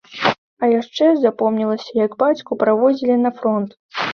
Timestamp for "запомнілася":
1.25-1.91